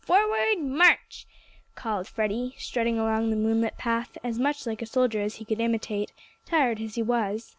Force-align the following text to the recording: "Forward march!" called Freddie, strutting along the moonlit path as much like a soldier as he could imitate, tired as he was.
"Forward 0.00 0.56
march!" 0.58 1.24
called 1.76 2.08
Freddie, 2.08 2.56
strutting 2.58 2.98
along 2.98 3.30
the 3.30 3.36
moonlit 3.36 3.78
path 3.78 4.18
as 4.24 4.36
much 4.36 4.66
like 4.66 4.82
a 4.82 4.86
soldier 4.86 5.20
as 5.20 5.36
he 5.36 5.44
could 5.44 5.60
imitate, 5.60 6.12
tired 6.44 6.80
as 6.80 6.96
he 6.96 7.02
was. 7.04 7.54